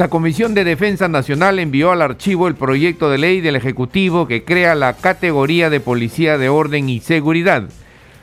[0.00, 4.44] La Comisión de Defensa Nacional envió al archivo el proyecto de ley del Ejecutivo que
[4.44, 7.64] crea la categoría de Policía de Orden y Seguridad.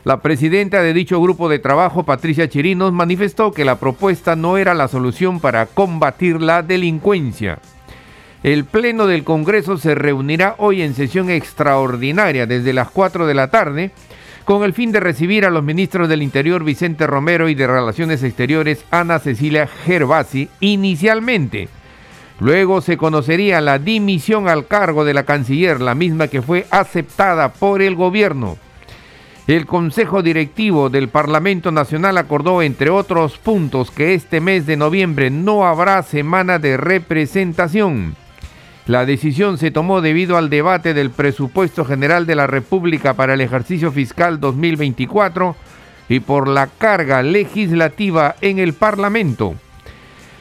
[0.04, 4.74] La presidenta de dicho grupo de trabajo, Patricia Chirinos, manifestó que la propuesta no era
[4.74, 7.60] la solución para combatir la delincuencia.
[8.42, 13.52] El Pleno del Congreso se reunirá hoy en sesión extraordinaria desde las 4 de la
[13.52, 13.92] tarde
[14.48, 18.24] con el fin de recibir a los ministros del Interior Vicente Romero y de Relaciones
[18.24, 21.68] Exteriores Ana Cecilia Gervasi inicialmente.
[22.40, 27.52] Luego se conocería la dimisión al cargo de la canciller, la misma que fue aceptada
[27.52, 28.58] por el gobierno.
[29.48, 35.30] El Consejo Directivo del Parlamento Nacional acordó, entre otros puntos, que este mes de noviembre
[35.30, 38.16] no habrá semana de representación.
[38.88, 43.42] La decisión se tomó debido al debate del presupuesto general de la República para el
[43.42, 45.58] ejercicio fiscal 2024
[46.08, 49.56] y por la carga legislativa en el Parlamento.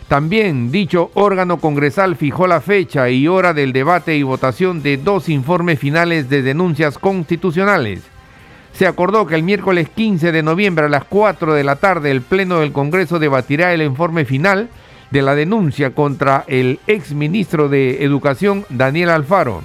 [0.07, 5.29] También dicho órgano congresal fijó la fecha y hora del debate y votación de dos
[5.29, 8.03] informes finales de denuncias constitucionales.
[8.73, 12.21] Se acordó que el miércoles 15 de noviembre a las 4 de la tarde el
[12.21, 14.69] Pleno del Congreso debatirá el informe final
[15.11, 19.63] de la denuncia contra el ex ministro de Educación Daniel Alfaro.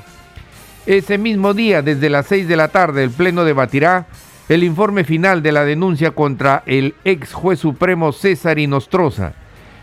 [0.85, 4.07] Ese mismo día, desde las 6 de la tarde, el Pleno debatirá
[4.49, 9.33] el informe final de la denuncia contra el ex juez supremo César Inostroza.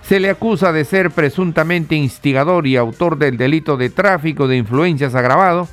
[0.03, 5.15] Se le acusa de ser presuntamente instigador y autor del delito de tráfico de influencias
[5.15, 5.69] agravado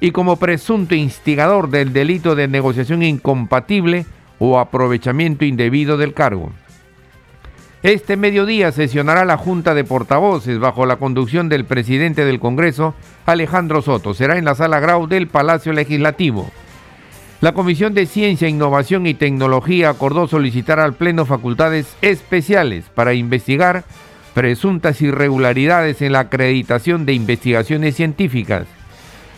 [0.00, 4.06] y como presunto instigador del delito de negociación incompatible
[4.38, 6.52] o aprovechamiento indebido del cargo.
[7.84, 12.94] Este mediodía sesionará la Junta de Portavoces bajo la conducción del presidente del Congreso,
[13.24, 14.14] Alejandro Soto.
[14.14, 16.50] Será en la sala Grau del Palacio Legislativo.
[17.40, 23.84] La Comisión de Ciencia, Innovación y Tecnología acordó solicitar al Pleno facultades especiales para investigar
[24.34, 28.66] presuntas irregularidades en la acreditación de investigaciones científicas.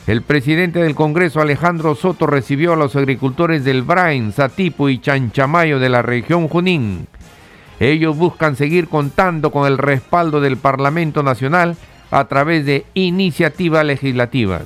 [0.06, 5.78] El presidente del Congreso, Alejandro Soto, recibió a los agricultores del Brain, Satipo y Chanchamayo
[5.78, 7.06] de la región Junín
[7.80, 11.76] ellos buscan seguir contando con el respaldo del Parlamento Nacional
[12.10, 14.64] a través de iniciativas legislativas.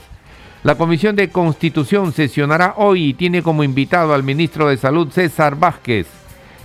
[0.64, 5.56] La Comisión de Constitución sesionará hoy y tiene como invitado al ministro de Salud César
[5.56, 6.06] Vázquez.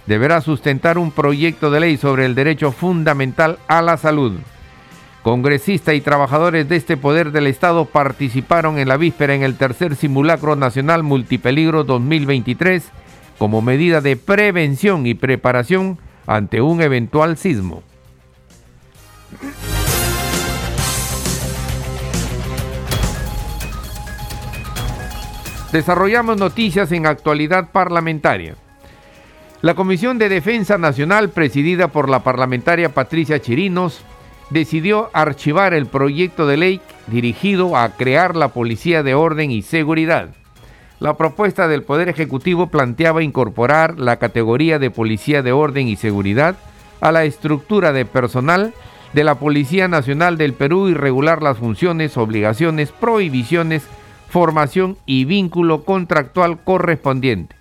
[0.08, 4.40] Deberá sustentar un proyecto de ley sobre el derecho fundamental a la salud.
[5.22, 9.96] Congresistas y trabajadores de este poder del Estado participaron en la víspera en el tercer
[9.96, 12.90] simulacro nacional multipeligro 2023
[13.38, 16.00] como medida de prevención y preparación
[16.30, 17.82] ante un eventual sismo.
[25.72, 28.56] Desarrollamos noticias en actualidad parlamentaria.
[29.64, 34.02] La Comisión de Defensa Nacional, presidida por la parlamentaria Patricia Chirinos,
[34.52, 40.30] decidió archivar el proyecto de ley dirigido a crear la Policía de Orden y Seguridad.
[41.00, 46.58] La propuesta del Poder Ejecutivo planteaba incorporar la categoría de Policía de Orden y Seguridad
[47.00, 48.74] a la estructura de personal
[49.14, 53.84] de la Policía Nacional del Perú y regular las funciones, obligaciones, prohibiciones,
[54.28, 57.56] formación y vínculo contractual correspondiente.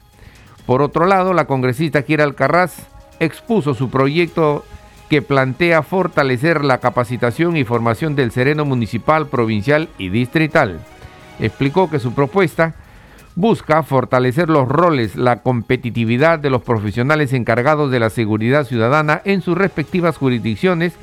[0.66, 2.88] Por otro lado, la congresista Kira Alcarraz
[3.20, 4.65] expuso su proyecto
[5.09, 10.81] que plantea fortalecer la capacitación y formación del sereno municipal, provincial y distrital.
[11.38, 12.75] Explicó que su propuesta
[13.38, 19.43] busca fortalecer los roles, la competitividad de los profesionales encargados de la seguridad ciudadana en
[19.43, 20.94] sus respectivas jurisdicciones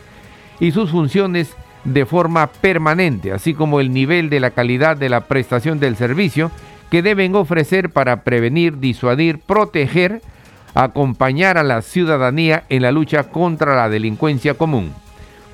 [0.60, 5.22] y sus funciones de forma permanente, así como el nivel de la calidad de la
[5.22, 6.52] prestación del servicio
[6.92, 10.22] que deben ofrecer para prevenir, disuadir, proteger,
[10.74, 14.92] acompañar a la ciudadanía en la lucha contra la delincuencia común.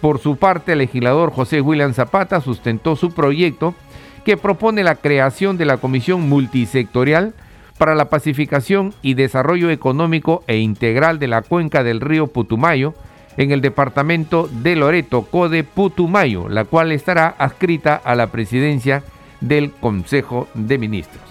[0.01, 3.75] Por su parte, el legislador José William Zapata sustentó su proyecto
[4.23, 7.33] que propone la creación de la Comisión Multisectorial
[7.77, 12.93] para la Pacificación y Desarrollo Económico e Integral de la Cuenca del Río Putumayo
[13.37, 19.03] en el departamento de Loreto, Code Putumayo, la cual estará adscrita a la presidencia
[19.39, 21.23] del Consejo de Ministros.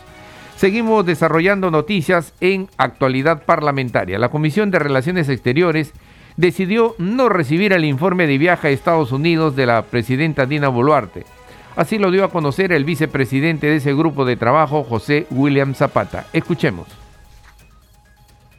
[0.56, 4.18] Seguimos desarrollando noticias en actualidad parlamentaria.
[4.18, 5.92] La Comisión de Relaciones Exteriores
[6.36, 11.24] decidió no recibir el informe de viaje a Estados Unidos de la presidenta Dina Boluarte
[11.76, 16.26] Así lo dio a conocer el vicepresidente de ese grupo de trabajo, José William Zapata.
[16.32, 16.88] Escuchemos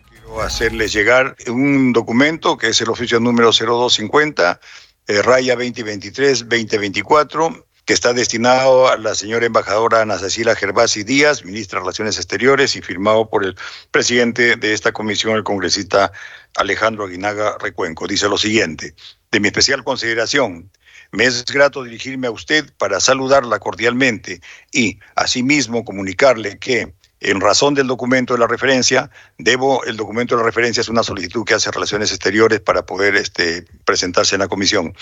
[0.09, 4.59] Quiero hacerles llegar un documento que es el oficio número 0250,
[5.07, 11.79] eh, raya 2023-2024, que está destinado a la señora embajadora Ana Cecilia Gervasi Díaz, ministra
[11.79, 13.57] de Relaciones Exteriores, y firmado por el
[13.91, 16.11] presidente de esta comisión, el congresista
[16.55, 18.07] Alejandro Aguinaga Recuenco.
[18.07, 18.95] Dice lo siguiente,
[19.31, 20.71] de mi especial consideración,
[21.11, 27.75] me es grato dirigirme a usted para saludarla cordialmente y, asimismo, comunicarle que en razón
[27.75, 31.53] del documento de la referencia, debo, el documento de la referencia es una solicitud que
[31.53, 34.95] hace Relaciones Exteriores para poder este, presentarse en la comisión.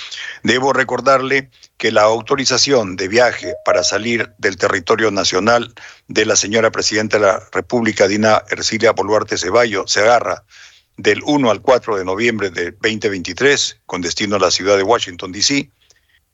[0.44, 5.74] Debo recordarle que la autorización de viaje para salir del territorio nacional
[6.10, 10.44] de la señora Presidenta de la República, Dina Ercilia Boluarte Ceballo, se agarra
[10.98, 15.32] del 1 al 4 de noviembre de 2023, con destino a la ciudad de Washington,
[15.32, 15.72] D.C.,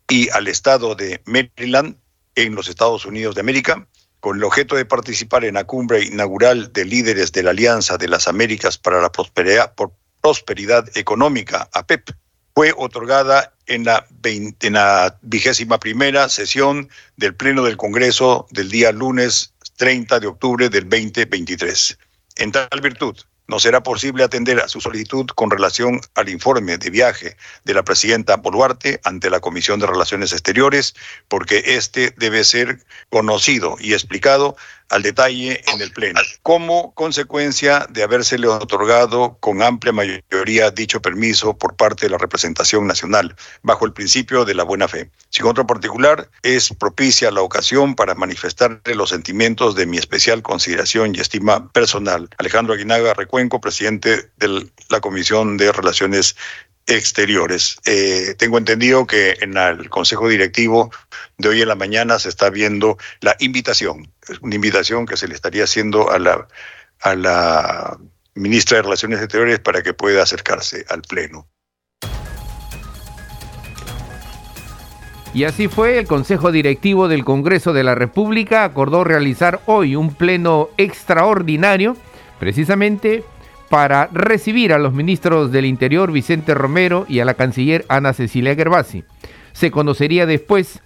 [0.08, 1.98] y al estado de Maryland,
[2.36, 3.88] en los Estados Unidos de América,
[4.20, 8.08] con el objeto de participar en la cumbre inaugural de líderes de la Alianza de
[8.08, 9.74] las Américas para la Prosperidad,
[10.22, 12.10] Prosperidad Económica, APEP,
[12.56, 18.92] fue otorgada en la, en la vigésima primera sesión del Pleno del Congreso del día
[18.92, 22.00] lunes 30 de octubre del 2023.
[22.38, 26.90] En tal virtud, no será posible atender a su solicitud con relación al informe de
[26.90, 30.96] viaje de la presidenta Boluarte ante la Comisión de Relaciones Exteriores,
[31.28, 34.56] porque este debe ser conocido y explicado
[34.90, 41.58] al detalle en el Pleno, como consecuencia de habérsele otorgado con amplia mayoría dicho permiso
[41.58, 45.10] por parte de la representación nacional, bajo el principio de la buena fe.
[45.30, 51.16] Sin otro particular, es propicia la ocasión para manifestarle los sentimientos de mi especial consideración
[51.16, 52.30] y estima personal.
[52.38, 56.36] Alejandro Aguinaga Recuenco, presidente de la Comisión de Relaciones
[56.88, 57.78] exteriores.
[57.86, 60.92] Eh, tengo entendido que en el Consejo Directivo
[61.38, 64.12] de hoy en la mañana se está viendo la invitación,
[64.42, 66.48] una invitación que se le estaría haciendo a la,
[67.02, 67.98] a la
[68.36, 71.48] ministra de Relaciones Exteriores para que pueda acercarse al Pleno.
[75.34, 80.14] Y así fue, el Consejo Directivo del Congreso de la República acordó realizar hoy un
[80.14, 81.98] pleno extraordinario,
[82.40, 83.26] precisamente
[83.70, 88.56] para recibir a los ministros del Interior Vicente Romero y a la canciller Ana Cecilia
[88.56, 89.04] Gervasi.
[89.54, 90.82] Se conocería después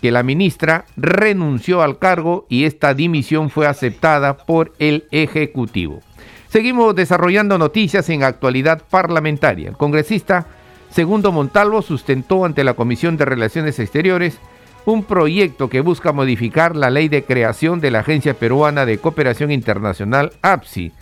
[0.00, 6.00] que la ministra renunció al cargo y esta dimisión fue aceptada por el Ejecutivo.
[6.48, 9.68] Seguimos desarrollando noticias en actualidad parlamentaria.
[9.68, 10.46] El congresista
[10.92, 14.38] Segundo Montalvo sustentó ante la Comisión de Relaciones Exteriores
[14.84, 19.50] un proyecto que busca modificar la ley de creación de la Agencia Peruana de Cooperación
[19.50, 20.92] Internacional, APSI,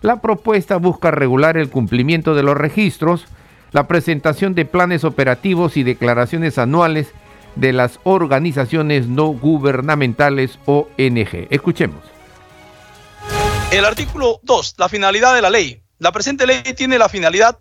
[0.00, 3.24] la propuesta busca regular el cumplimiento de los registros,
[3.72, 7.08] la presentación de planes operativos y declaraciones anuales
[7.56, 11.48] de las organizaciones no gubernamentales ONG.
[11.50, 12.02] Escuchemos.
[13.70, 15.82] El artículo 2, la finalidad de la ley.
[15.98, 17.58] La presente ley tiene la finalidad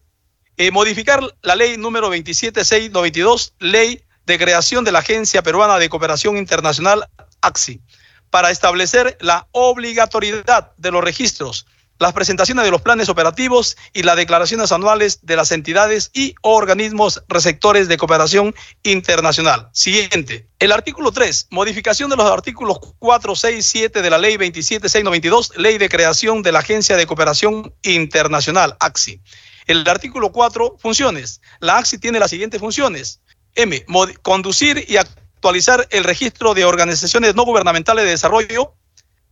[0.56, 6.38] de modificar la ley número 27692, ley de creación de la Agencia Peruana de Cooperación
[6.38, 7.10] Internacional,
[7.42, 7.81] AXI,
[8.30, 11.66] para establecer la obligatoriedad de los registros
[12.00, 17.24] las presentaciones de los planes operativos y las declaraciones anuales de las entidades y organismos
[17.28, 19.70] receptores de cooperación internacional.
[19.72, 20.48] Siguiente.
[20.60, 25.78] El artículo 3, modificación de los artículos 4, 6, 7 de la ley 27692, ley
[25.78, 29.21] de creación de la Agencia de Cooperación Internacional, AXI.
[29.68, 31.42] El artículo 4, funciones.
[31.60, 33.21] La AXI tiene las siguientes funciones.
[33.54, 33.86] M,
[34.21, 38.74] conducir y actualizar el registro de organizaciones no gubernamentales de desarrollo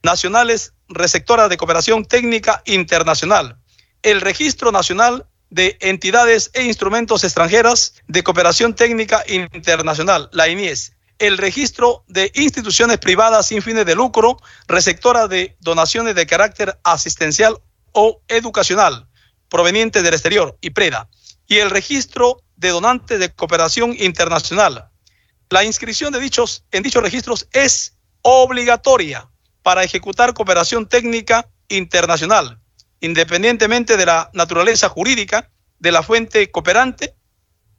[0.06, 3.58] nacionales receptoras de cooperación técnica internacional,
[4.04, 11.38] el Registro Nacional de Entidades e Instrumentos Extranjeras de Cooperación Técnica Internacional, la INIES, el
[11.38, 17.58] registro de instituciones privadas sin fines de lucro, receptoras de donaciones de carácter asistencial
[17.92, 19.08] o educacional
[19.50, 21.10] provenientes del exterior, y PREDA,
[21.48, 24.90] y el registro de donantes de cooperación internacional.
[25.50, 29.30] La inscripción de dichos en dichos registros es obligatoria
[29.66, 32.60] para ejecutar cooperación técnica internacional,
[33.00, 37.16] independientemente de la naturaleza jurídica de la fuente cooperante.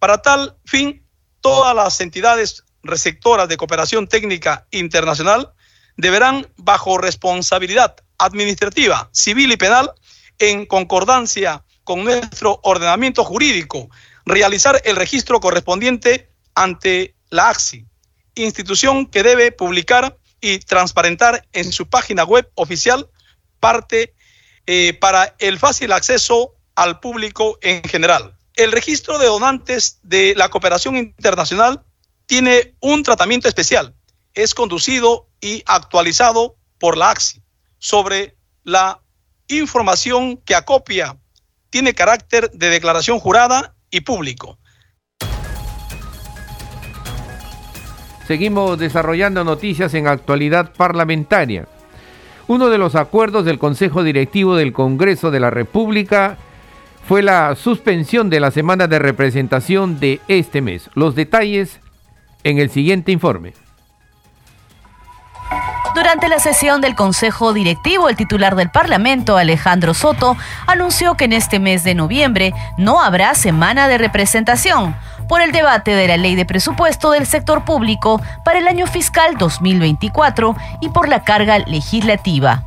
[0.00, 1.06] Para tal fin,
[1.40, 5.52] todas las entidades receptoras de cooperación técnica internacional
[5.96, 9.92] deberán, bajo responsabilidad administrativa, civil y penal,
[10.40, 13.90] en concordancia con nuestro ordenamiento jurídico,
[14.24, 17.86] realizar el registro correspondiente ante la AXI,
[18.34, 23.08] institución que debe publicar y transparentar en su página web oficial
[23.60, 24.14] parte
[24.66, 28.36] eh, para el fácil acceso al público en general.
[28.54, 31.82] El registro de donantes de la cooperación internacional
[32.26, 33.94] tiene un tratamiento especial
[34.36, 37.42] es conducido y actualizado por la AXI
[37.78, 39.00] sobre la
[39.48, 41.18] información que acopia
[41.70, 44.58] tiene carácter de declaración jurada y público.
[48.26, 51.66] Seguimos desarrollando noticias en actualidad parlamentaria.
[52.48, 56.36] Uno de los acuerdos del Consejo Directivo del Congreso de la República
[57.06, 60.90] fue la suspensión de la semana de representación de este mes.
[60.94, 61.80] Los detalles
[62.42, 63.52] en el siguiente informe.
[65.94, 71.32] Durante la sesión del Consejo Directivo, el titular del Parlamento, Alejandro Soto, anunció que en
[71.32, 74.96] este mes de noviembre no habrá semana de representación
[75.28, 79.36] por el debate de la ley de presupuesto del sector público para el año fiscal
[79.38, 82.64] 2024 y por la carga legislativa.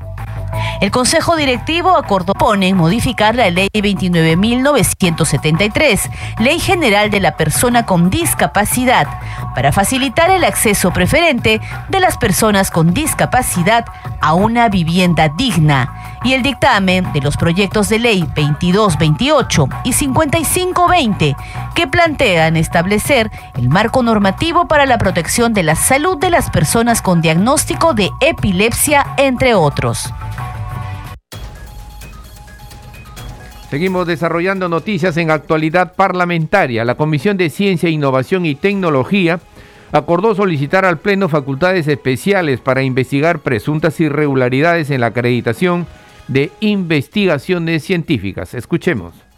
[0.82, 8.10] El Consejo Directivo acordó pone modificar la Ley 29.973, Ley General de la Persona con
[8.10, 9.08] Discapacidad,
[9.54, 13.86] para facilitar el acceso preferente de las personas con discapacidad
[14.22, 21.36] a una vivienda digna y el dictamen de los proyectos de ley 2228 y 5520
[21.80, 27.02] que plantean establecer el marco normativo para la protección de la salud de las personas
[27.02, 30.12] con diagnóstico de epilepsia, entre otros.
[33.70, 36.84] Seguimos desarrollando noticias en actualidad parlamentaria.
[36.84, 39.40] La Comisión de Ciencia, Innovación y Tecnología
[39.94, 45.88] acordó solicitar al Pleno facultades especiales para investigar presuntas irregularidades en la acreditación
[46.28, 48.54] de investigaciones científicas.
[48.54, 49.29] Escuchemos.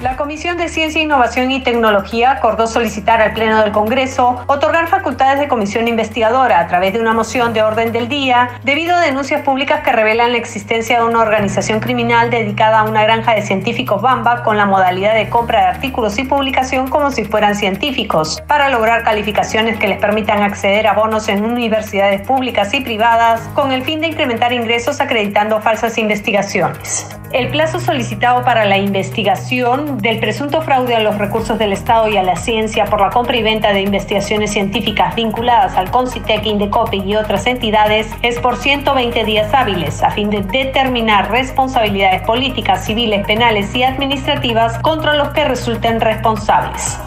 [0.00, 5.40] La Comisión de Ciencia, Innovación y Tecnología acordó solicitar al Pleno del Congreso otorgar facultades
[5.40, 9.40] de comisión investigadora a través de una moción de orden del día debido a denuncias
[9.40, 14.02] públicas que revelan la existencia de una organización criminal dedicada a una granja de científicos
[14.02, 18.68] Bamba con la modalidad de compra de artículos y publicación como si fueran científicos, para
[18.68, 23.80] lograr calificaciones que les permitan acceder a bonos en universidades públicas y privadas con el
[23.80, 27.08] fin de incrementar ingresos acreditando falsas investigaciones.
[27.32, 32.16] El plazo solicitado para la investigación del presunto fraude a los recursos del Estado y
[32.16, 37.02] a la ciencia por la compra y venta de investigaciones científicas vinculadas al CONCITEC, INDECOPI
[37.04, 43.26] y otras entidades es por 120 días hábiles a fin de determinar responsabilidades políticas, civiles,
[43.26, 46.98] penales y administrativas contra los que resulten responsables.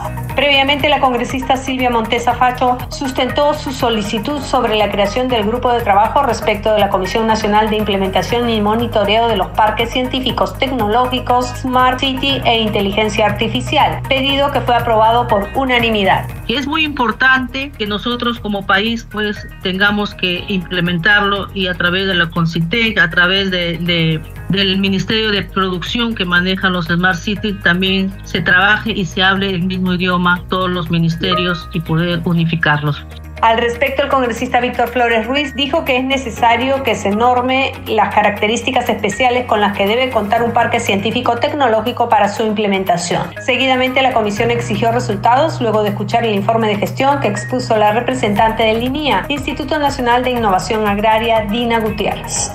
[0.41, 5.81] Previamente, la congresista Silvia Montesa Facho sustentó su solicitud sobre la creación del grupo de
[5.81, 11.45] trabajo respecto de la Comisión Nacional de Implementación y Monitoreo de los Parques Científicos Tecnológicos,
[11.57, 16.25] Smart City e Inteligencia Artificial, pedido que fue aprobado por unanimidad.
[16.53, 22.15] Es muy importante que nosotros como país pues tengamos que implementarlo y a través de
[22.15, 27.57] la CONCITEC, a través de, de del Ministerio de Producción que maneja los Smart Cities
[27.61, 33.01] también se trabaje y se hable el mismo idioma todos los ministerios y poder unificarlos.
[33.41, 38.13] Al respecto, el congresista Víctor Flores Ruiz dijo que es necesario que se norme las
[38.13, 43.23] características especiales con las que debe contar un parque científico tecnológico para su implementación.
[43.43, 47.93] Seguidamente, la comisión exigió resultados luego de escuchar el informe de gestión que expuso la
[47.93, 52.51] representante del INIA, Instituto Nacional de Innovación Agraria, Dina Gutiérrez.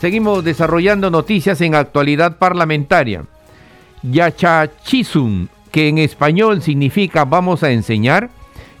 [0.00, 3.24] Seguimos desarrollando noticias en actualidad parlamentaria.
[4.02, 8.30] Yachachisum, que en español significa vamos a enseñar,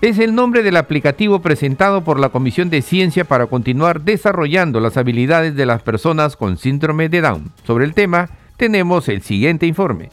[0.00, 4.96] es el nombre del aplicativo presentado por la Comisión de Ciencia para continuar desarrollando las
[4.96, 7.52] habilidades de las personas con síndrome de Down.
[7.64, 10.10] Sobre el tema tenemos el siguiente informe.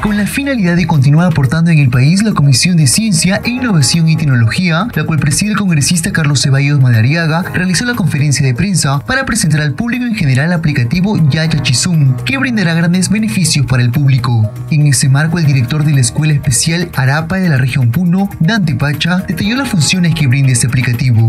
[0.00, 4.08] Con la finalidad de continuar aportando en el país, la Comisión de Ciencia e Innovación
[4.08, 9.00] y Tecnología, la cual preside el congresista Carlos Ceballos Madariaga, realizó la conferencia de prensa
[9.00, 13.82] para presentar al público en general el aplicativo Yaya Chizum, que brindará grandes beneficios para
[13.82, 14.50] el público.
[14.70, 18.76] En ese marco, el director de la Escuela Especial Arapa de la región Puno, Dante
[18.76, 21.28] Pacha, detalló las funciones que brinda este aplicativo.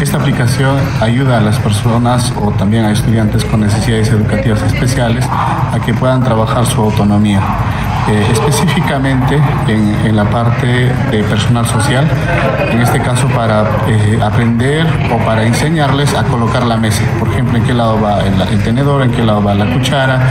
[0.00, 5.78] Esta aplicación ayuda a las personas o también a estudiantes con necesidades educativas especiales a
[5.84, 7.40] que puedan trabajar su autonomía.
[8.08, 12.08] Eh, específicamente en, la parte de personal social,
[12.70, 17.02] en este caso para eh, aprender o para enseñarles a colocar la mesa.
[17.18, 20.22] Por ejemplo, en qué lado va el, tenedor, en qué lado va la cuchara,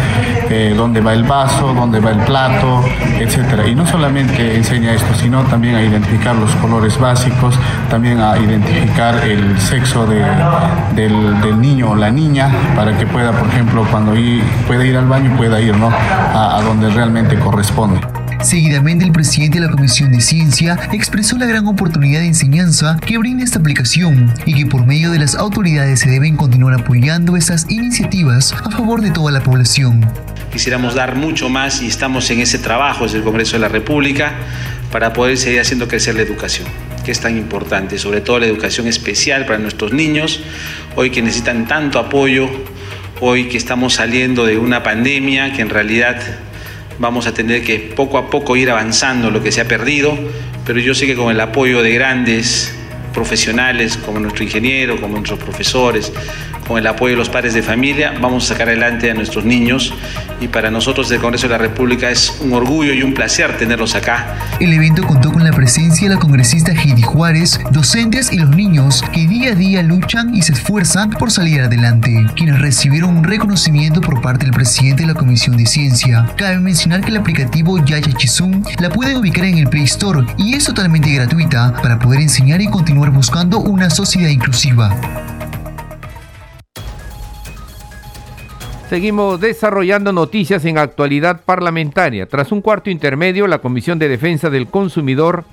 [0.50, 2.84] eh, dónde va el vaso, dónde va el plato,
[3.20, 3.68] etc.
[3.68, 7.60] Y no solamente enseña esto, sino también a identificar los colores básicos,
[7.92, 13.86] también a identificar el sexo del, niño o la niña, para que pueda, por ejemplo,
[13.90, 14.14] cuando
[14.66, 15.90] pueda ir al baño, pueda ir ¿no?
[15.90, 18.00] a, a donde realmente corresponde
[18.42, 23.18] Seguidamente, el presidente de la Comisión de Ciencia expresó la gran oportunidad de enseñanza que
[23.18, 27.66] brinda esta aplicación y que por medio de las autoridades se deben continuar apoyando estas
[27.70, 30.06] iniciativas a favor de toda la población.
[30.52, 34.34] quisiéramos dar mucho más y estamos en ese trabajo desde el Congreso de la República
[34.92, 36.68] para poder seguir haciendo crecer la educación,
[37.08, 40.42] que es tan importante, sobre todo la educación especial para nuestros niños,
[40.98, 42.50] hoy que necesitan tanto apoyo,
[43.22, 46.22] hoy que estamos saliendo de una pandemia que en realidad
[47.00, 50.20] vamos a tener que poco a poco ir avanzando lo que se ha perdido,
[50.66, 52.76] pero yo sé que con el apoyo de grandes
[53.14, 56.12] profesionales como nuestro ingeniero, como nuestros profesores,
[56.68, 59.94] con el apoyo de los padres de familia, vamos a sacar adelante a nuestros niños
[60.40, 63.96] y para nosotros del Congreso de la República es un orgullo y un placer tenerlos
[63.96, 64.36] acá.
[64.60, 69.28] El evento contó con la presencia la congresista Heidi Juárez, docentes y los niños que
[69.28, 74.22] día a día luchan y se esfuerzan por salir adelante, quienes recibieron un reconocimiento por
[74.22, 76.26] parte del presidente de la Comisión de Ciencia.
[76.38, 80.54] Cabe mencionar que el aplicativo Yaya Chizun la pueden ubicar en el Play Store y
[80.54, 84.98] es totalmente gratuita para poder enseñar y continuar buscando una sociedad inclusiva.
[88.90, 92.26] Seguimos desarrollando noticias en actualidad parlamentaria.
[92.26, 95.44] Tras un cuarto intermedio, la Comisión de Defensa del Consumidor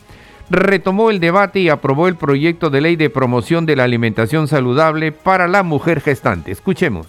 [0.50, 5.12] retomó el debate y aprobó el proyecto de ley de promoción de la alimentación saludable
[5.12, 6.50] para la mujer gestante.
[6.52, 7.06] Escuchemos.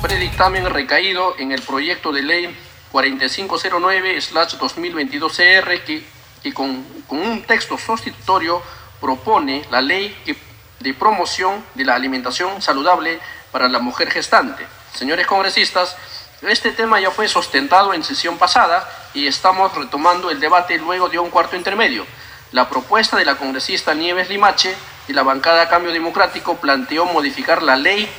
[0.00, 2.56] Predictamen recaído en el proyecto de ley
[2.92, 6.02] 4509-2022-CR que,
[6.52, 8.60] con, un texto sustitutorio
[9.00, 10.12] propone la ley
[10.80, 15.96] de promoción de la alimentación saludable para la mujer gestante Señores congresistas,
[16.48, 21.18] este tema ya fue sustentado en sesión pasada y estamos retomando el debate luego de
[21.18, 22.04] un cuarto intermedio.
[22.50, 24.74] La propuesta de la congresista Nieves Limache
[25.08, 28.10] y la bancada Cambio Democrático planteó modificar la ley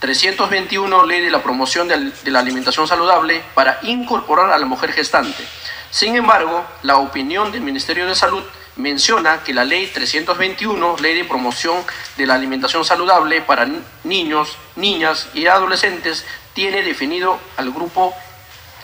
[0.00, 5.44] 321, ley de la promoción de la alimentación saludable, para incorporar a la mujer gestante.
[5.90, 8.42] Sin embargo, la opinión del Ministerio de Salud
[8.76, 11.76] menciona que la ley 321, ley de promoción
[12.16, 13.68] de la alimentación saludable para
[14.04, 16.24] niños, niñas y adolescentes,
[16.58, 18.12] tiene definido al grupo,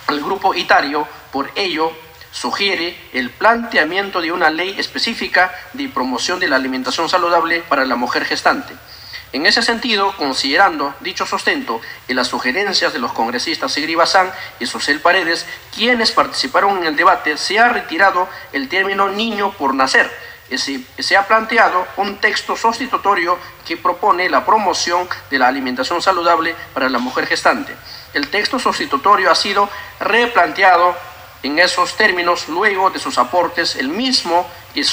[0.07, 1.90] al grupo itario, por ello
[2.31, 7.96] sugiere el planteamiento de una ley específica de promoción de la alimentación saludable para la
[7.96, 8.75] mujer gestante.
[9.33, 14.66] En ese sentido, considerando dicho sustento y las sugerencias de los congresistas Sigri Bazán y
[14.66, 15.44] Susel Paredes,
[15.75, 20.09] quienes participaron en el debate, se ha retirado el término niño por nacer.
[20.50, 26.88] Se ha planteado un texto sustitutorio que propone la promoción de la alimentación saludable para
[26.88, 27.74] la mujer gestante.
[28.12, 29.68] El texto sustitutorio ha sido
[30.00, 30.94] replanteado
[31.42, 34.85] en esos términos luego de sus aportes, el mismo que,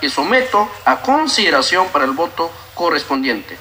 [0.00, 3.58] que someto a consideración para el voto correspondiente.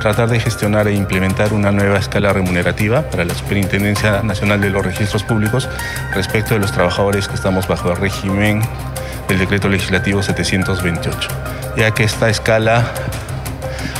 [0.00, 4.84] tratar de gestionar e implementar una nueva escala remunerativa para la Superintendencia Nacional de los
[4.84, 5.68] Registros Públicos
[6.12, 8.62] respecto de los trabajadores que estamos bajo el régimen
[9.28, 11.28] del decreto legislativo 728,
[11.76, 12.92] ya que esta escala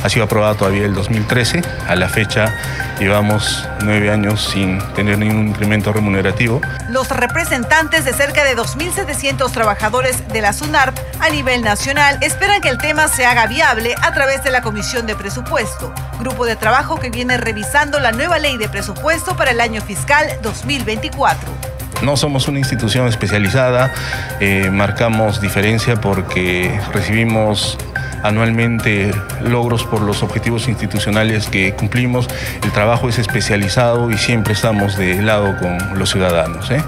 [0.03, 1.61] ha sido aprobada todavía el 2013.
[1.87, 2.53] A la fecha
[2.99, 6.61] llevamos nueve años sin tener ningún incremento remunerativo.
[6.89, 12.69] Los representantes de cerca de 2.700 trabajadores de la SUNARP a nivel nacional esperan que
[12.69, 16.99] el tema se haga viable a través de la Comisión de Presupuesto, grupo de trabajo
[16.99, 21.73] que viene revisando la nueva ley de presupuesto para el año fiscal 2024.
[22.01, 23.93] No somos una institución especializada,
[24.41, 27.77] eh, marcamos diferencia porque recibimos
[28.23, 32.27] anualmente logros por los objetivos institucionales que cumplimos.
[32.63, 36.71] El trabajo es especializado y siempre estamos de lado con los ciudadanos.
[36.71, 36.83] ¿eh?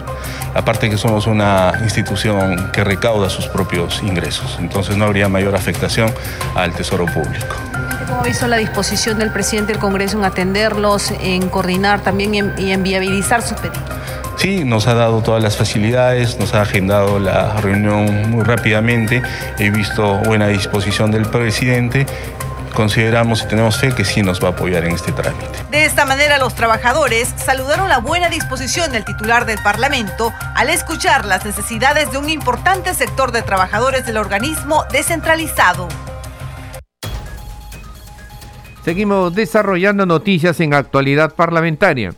[0.56, 6.14] Aparte que somos una institución que recauda sus propios ingresos, entonces no habría mayor afectación
[6.56, 7.56] al tesoro público.
[8.08, 12.84] ¿Cómo visto la disposición del presidente del Congreso en atenderlos, en coordinar también y en,
[12.84, 13.84] viabilizar sus pedidos?
[14.38, 19.22] Sí, nos ha dado todas las facilidades, nos ha agendado la reunión muy rápidamente,
[19.58, 22.06] he visto buena disposición del presidente
[22.76, 25.48] consideramos y tenemos fe que sí nos va a apoyar en este trámite.
[25.72, 31.26] De esta manera, los trabajadores saludaron la buena disposición del titular del Parlamento al escuchar
[31.26, 35.88] las necesidades de un importante sector de trabajadores del organismo descentralizado.
[38.84, 42.14] Seguimos desarrollando noticias en actualidad parlamentaria.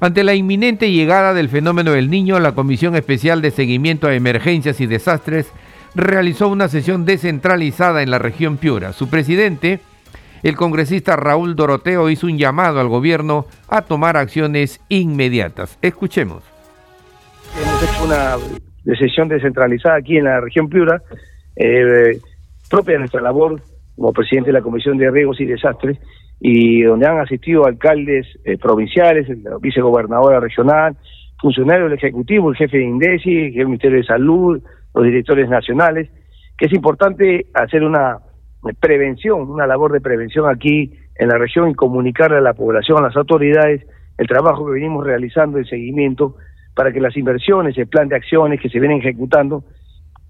[0.00, 4.80] Ante la inminente llegada del fenómeno del niño, la Comisión Especial de Seguimiento a Emergencias
[4.80, 5.52] y Desastres
[5.96, 8.92] realizó una sesión descentralizada en la región Piura.
[8.92, 9.80] Su presidente,
[10.44, 15.76] el congresista Raúl Doroteo, hizo un llamado al gobierno a tomar acciones inmediatas.
[15.82, 16.44] Escuchemos.
[17.60, 21.02] Hemos hecho una sesión descentralizada aquí en la región Piura,
[21.56, 22.20] eh,
[22.70, 23.60] propia de nuestra labor
[23.96, 25.98] como presidente de la Comisión de Riegos y Desastres,
[26.40, 30.96] y donde han asistido alcaldes eh, provinciales, el vicegobernadora regional,
[31.40, 34.62] funcionarios del Ejecutivo, el jefe de INDECI, el Ministerio de Salud,
[34.94, 36.08] los directores nacionales,
[36.56, 38.18] que es importante hacer una
[38.80, 43.08] prevención, una labor de prevención aquí en la región y comunicarle a la población, a
[43.08, 46.36] las autoridades, el trabajo que venimos realizando, el seguimiento,
[46.74, 49.64] para que las inversiones, el plan de acciones que se vienen ejecutando,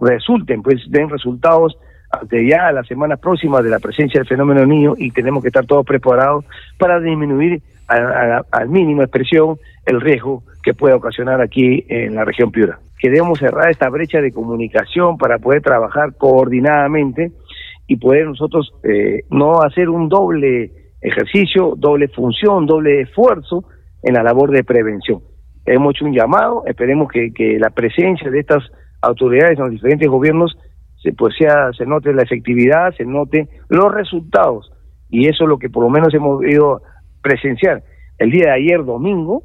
[0.00, 1.76] resulten, pues den resultados
[2.10, 5.66] ante ya las semanas próximas de la presencia del fenómeno niño y tenemos que estar
[5.66, 6.44] todos preparados
[6.78, 12.78] para disminuir al mínimo expresión el riesgo que pueda ocasionar aquí en la región Piura.
[12.98, 17.32] Queremos cerrar esta brecha de comunicación para poder trabajar coordinadamente
[17.86, 23.64] y poder nosotros eh, no hacer un doble ejercicio, doble función, doble esfuerzo
[24.02, 25.20] en la labor de prevención.
[25.64, 28.64] Hemos hecho un llamado, esperemos que, que la presencia de estas
[29.00, 30.56] autoridades en los diferentes gobiernos
[31.02, 34.70] se, pues sea, se note la efectividad, se note los resultados.
[35.08, 36.82] Y eso es lo que por lo menos hemos ido
[37.22, 37.82] presenciar.
[38.18, 39.42] El día de ayer, domingo,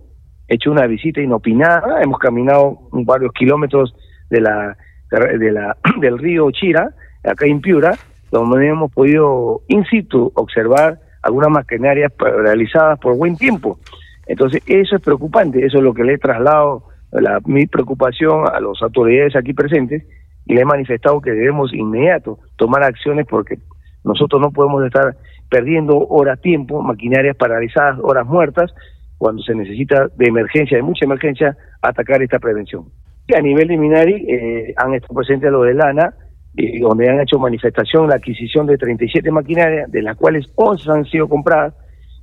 [0.47, 3.95] he hecho una visita inopinada, hemos caminado varios kilómetros
[4.29, 4.77] de la,
[5.11, 6.89] de la, del río Chira,
[7.23, 7.93] acá en Piura,
[8.31, 13.79] donde hemos podido in situ observar algunas maquinarias realizadas por buen tiempo.
[14.25, 18.59] Entonces, eso es preocupante, eso es lo que le he trasladado la, mi preocupación a
[18.59, 20.03] las autoridades aquí presentes
[20.45, 23.57] y le he manifestado que debemos inmediato tomar acciones porque
[24.03, 25.15] nosotros no podemos estar
[25.49, 28.73] perdiendo horas tiempo, maquinarias paralizadas, horas muertas,
[29.17, 32.85] cuando se necesita de emergencia, de mucha emergencia, atacar esta prevención.
[33.27, 36.13] Y a nivel de Minari eh, han estado presentes los de Lana,
[36.57, 41.05] eh, donde han hecho manifestación la adquisición de 37 maquinarias, de las cuales 11 han
[41.05, 41.73] sido compradas,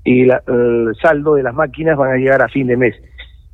[0.05, 2.95] y el saldo de las máquinas van a llegar a fin de mes.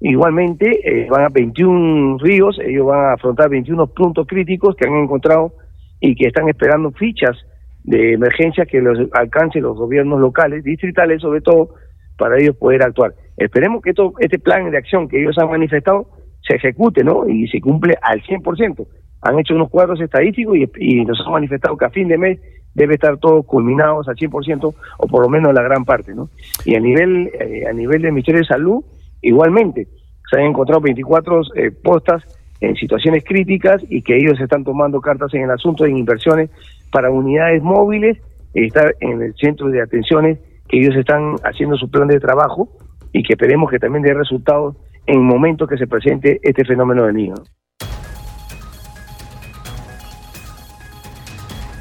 [0.01, 4.95] Igualmente, eh, van a 21 ríos, ellos van a afrontar 21 puntos críticos que han
[4.95, 5.53] encontrado
[6.01, 7.37] y que están esperando fichas
[7.83, 11.71] de emergencia que los alcancen los gobiernos locales, distritales sobre todo,
[12.19, 13.15] para ellos poder actuar.
[13.37, 16.09] Esperemos que esto, este plan de acción que ellos han manifestado
[16.47, 17.29] se ejecute, ¿no?
[17.29, 18.87] Y se cumple al 100%.
[19.23, 22.39] Han hecho unos cuadros estadísticos y, nos han manifestado que a fin de mes
[22.75, 26.29] debe estar todo culminado al 100% o por lo menos la gran parte, ¿no?
[26.65, 28.85] Y a nivel eh, a nivel del Ministerio de Salud
[29.27, 29.89] Igualmente,
[30.31, 32.23] se han encontrado 24 eh, postas
[32.61, 36.49] en situaciones críticas y que ellos están tomando cartas en el asunto de inversiones
[36.93, 38.19] para unidades móviles,
[38.55, 42.69] estar en el centro de atenciones, que ellos están haciendo su plan de trabajo
[43.13, 47.05] y que esperemos que también dé resultados en el momento que se presente este fenómeno
[47.05, 47.35] del niño.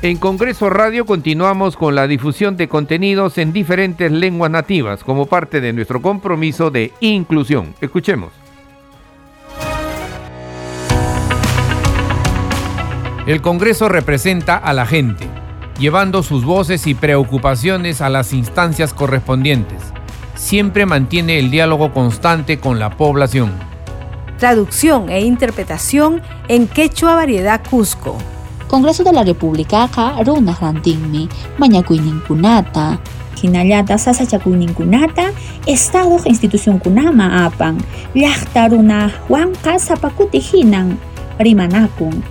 [0.05, 5.61] En Congreso Radio continuamos con la difusión de contenidos en diferentes lenguas nativas como parte
[5.61, 7.73] de nuestro compromiso de inclusión.
[7.81, 8.31] Escuchemos.
[13.25, 15.25] El Congreso representa a la gente,
[15.79, 19.81] llevando sus voces y preocupaciones a las instancias correspondientes.
[20.35, 23.53] Siempre mantiene el diálogo constante con la población.
[24.37, 28.19] Traducción e interpretación en quechua variedad Cusco.
[28.75, 29.89] Congreso de la República
[30.25, 32.99] runa rantinmi mañakuyninkunata
[33.41, 35.31] hinallata sasachakuyninkunata
[35.65, 37.77] Estado institución kunama apan.
[38.13, 40.99] Llaqta runa wanqa sapakuti hinan
[41.39, 42.21] rimanakun.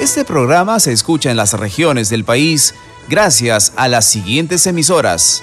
[0.00, 2.74] Este programa se escucha en las regiones del país
[3.10, 5.42] gracias a las siguientes emisoras.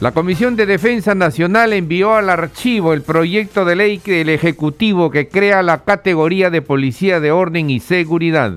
[0.00, 5.28] La Comisión de Defensa Nacional envió al archivo el proyecto de ley del Ejecutivo que
[5.28, 8.54] crea la categoría de Policía de Orden y Seguridad.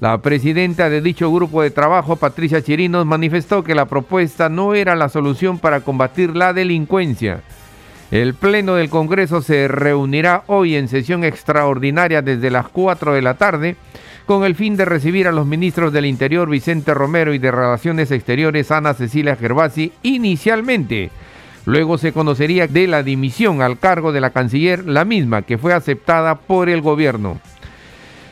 [0.00, 4.96] La presidenta de dicho grupo de trabajo, Patricia Chirinos, manifestó que la propuesta no era
[4.96, 7.42] la solución para combatir la delincuencia.
[8.10, 13.34] El Pleno del Congreso se reunirá hoy en sesión extraordinaria desde las 4 de la
[13.34, 13.76] tarde
[14.28, 18.10] con el fin de recibir a los ministros del Interior Vicente Romero y de Relaciones
[18.10, 21.10] Exteriores Ana Cecilia Gervasi inicialmente.
[21.64, 25.72] Luego se conocería de la dimisión al cargo de la canciller, la misma que fue
[25.72, 27.40] aceptada por el gobierno.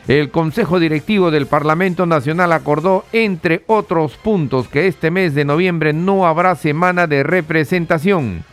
[0.07, 5.93] El Consejo Directivo del Parlamento Nacional acordó, entre otros puntos, que este mes de noviembre
[5.93, 8.43] no habrá semana de representación.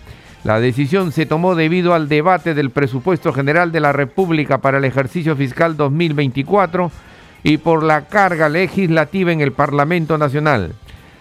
[0.44, 4.87] La decisión se tomó debido al debate del presupuesto general de la República para el
[4.87, 6.90] ejercicio fiscal 2024
[7.44, 10.72] y por la carga legislativa en el Parlamento Nacional.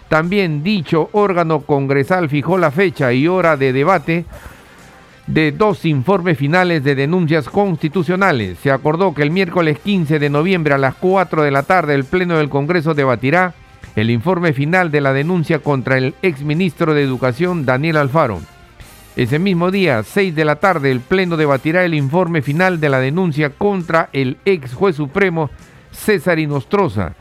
[0.08, 4.24] También dicho órgano congresal fijó la fecha y hora de debate
[5.26, 8.58] de dos informes finales de denuncias constitucionales.
[8.58, 12.04] Se acordó que el miércoles 15 de noviembre a las 4 de la tarde el
[12.04, 13.54] Pleno del Congreso debatirá
[13.94, 18.40] el informe final de la denuncia contra el exministro de Educación Daniel Alfaro.
[19.14, 22.98] Ese mismo día, 6 de la tarde, el Pleno debatirá el informe final de la
[22.98, 25.50] denuncia contra el ex juez supremo
[25.94, 27.14] César Inostroza.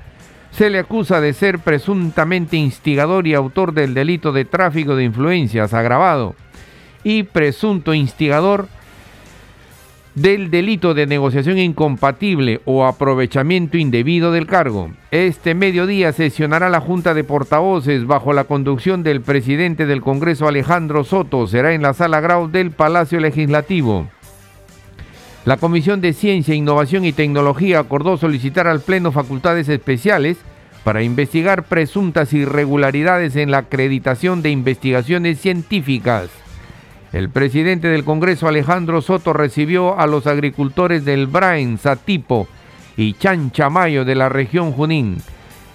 [0.52, 5.74] Se le acusa de ser presuntamente instigador y autor del delito de tráfico de influencias
[5.74, 6.36] agravado
[7.04, 8.68] y presunto instigador
[10.16, 14.92] del delito de negociación incompatible o aprovechamiento indebido del cargo.
[15.10, 21.04] Este mediodía sesionará la Junta de Portavoces bajo la conducción del presidente del Congreso Alejandro
[21.04, 21.48] Soto.
[21.48, 24.08] Será en la sala Grau del Palacio Legislativo.
[25.46, 30.38] La Comisión de Ciencia, Innovación y Tecnología acordó solicitar al Pleno facultades especiales
[30.86, 36.30] para investigar presuntas irregularidades en la acreditación de investigaciones científicas.
[37.12, 42.48] El presidente del Congreso, Alejandro Soto, recibió a los agricultores del Brain, Satipo
[42.96, 45.18] y Chanchamayo de la región Junín.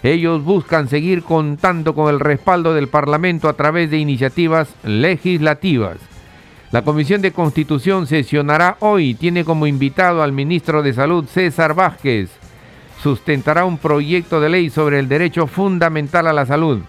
[0.03, 5.99] Ellos buscan seguir contando con el respaldo del Parlamento a través de iniciativas legislativas.
[6.71, 9.15] La Comisión de Constitución sesionará hoy.
[9.15, 12.29] Tiene como invitado al ministro de Salud, César Vázquez.
[13.03, 16.81] Sustentará un proyecto de ley sobre el derecho fundamental a la salud.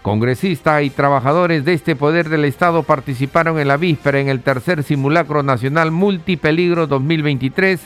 [0.00, 4.82] Congresistas y trabajadores de este poder del Estado participaron en la víspera en el tercer
[4.82, 7.78] simulacro nacional Multipeligro 2023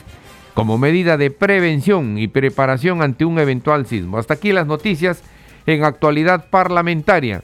[0.53, 4.17] como medida de prevención y preparación ante un eventual sismo.
[4.17, 5.21] Hasta aquí las noticias
[5.65, 7.43] en actualidad parlamentaria.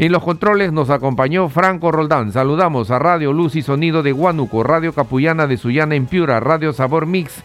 [0.00, 2.32] En los controles nos acompañó Franco Roldán.
[2.32, 6.72] Saludamos a Radio Luz y Sonido de Huánuco, Radio Capullana de Sullana en Piura, Radio
[6.72, 7.42] Sabor Mix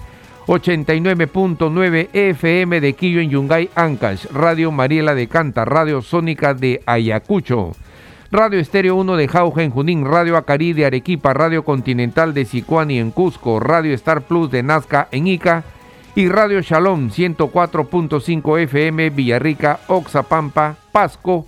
[0.47, 7.73] 89.9 FM de Quillo en Yungay, Ancash, Radio Mariela de Canta, Radio Sónica de Ayacucho,
[8.31, 12.99] Radio Estéreo 1 de Jauja en Junín, Radio Acari de Arequipa, Radio Continental de Sicuani
[12.99, 15.65] en Cusco, Radio Star Plus de Nazca en Ica
[16.15, 21.47] y Radio Shalom 104.5 FM Villarrica, Oxapampa, Pasco,